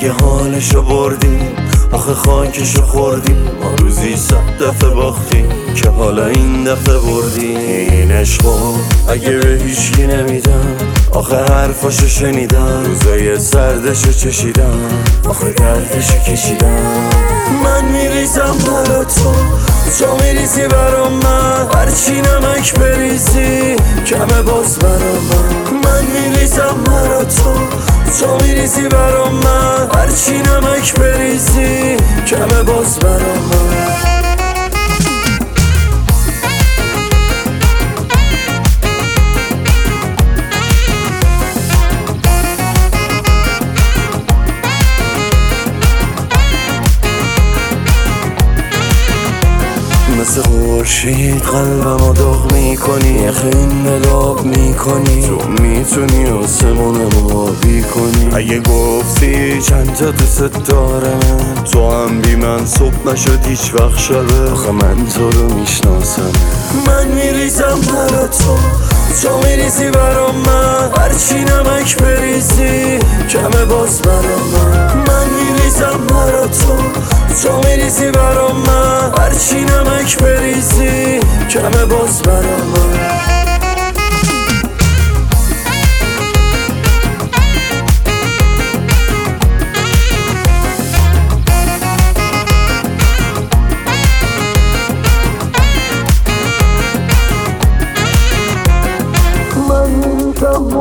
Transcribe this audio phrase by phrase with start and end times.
[0.00, 1.56] جونشو بردیم
[1.92, 3.50] آخه خاکشو خوردیم.
[3.62, 7.56] ما روزی صد دفعه باختیم که حالا این دفعه بردیم.
[7.56, 8.76] این عشقو
[9.08, 10.76] اگه به هیچی نمیدم
[11.12, 12.84] آخه حرفاشو شنیدم.
[12.84, 14.80] روزای سردشو چشیدم
[15.28, 17.10] آخه دردشو کشیدم.
[17.64, 19.32] من میریزم برا تو
[19.98, 25.87] تو میریزی برا من؟ هرچی نمک بریزی کمه باز برا من.
[28.68, 31.96] تو میریزی برا من هرچی نمک بریزی
[32.26, 33.68] کمه باز برا من.
[50.20, 55.26] مثل خورشید قلبم داغ می‌کنی یخ این ملاب می‌کنی.
[55.26, 57.57] تو می‌تونی آسمونم آبی
[57.98, 61.20] کنی اگه گفتی چند تا دوست دارم
[61.72, 64.50] تو هم بی من صبح نشد هیچ وقت شبه.
[64.52, 66.32] آخه من تو رو می‌شناسم.
[66.86, 68.56] من میریزم برا تو.
[69.22, 70.90] تو میریزی برا من.
[70.98, 72.98] هرچی نمک بریزی
[73.30, 74.96] کمه باز برا من.
[74.96, 76.76] من میریزم برا تو.
[77.42, 79.12] تو میریزی برا من.
[79.18, 81.97] هرچی نمک بریزی کمه باز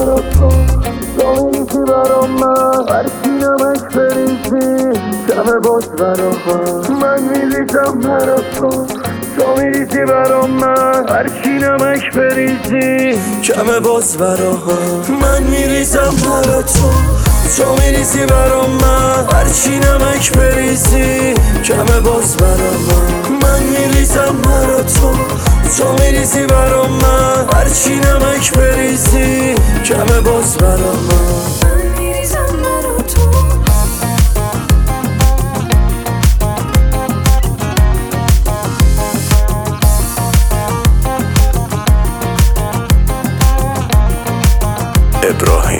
[0.00, 0.50] برا تو
[1.18, 2.88] تو میریزی برا من.
[2.88, 6.96] هرچی نمک بریزی کمه باز برا من.
[7.00, 8.86] من میریزم برا تو
[9.36, 11.06] تو میریزی برا من.
[11.50, 14.52] نمک بریزی کمه باز برا
[15.08, 15.42] من.
[15.42, 16.90] میریزم برا تو
[17.56, 19.26] تو میریزی برا من.
[19.78, 21.34] نمک بریزی
[21.64, 24.79] کمه باز برا من من میریزم برا
[26.34, 27.48] میریزی برا من.
[27.54, 29.54] هرچی نمک بریزی
[29.84, 31.16] کمه باز برا من.
[31.62, 33.30] من میریزم برا تو.
[45.22, 45.79] ابراهیم.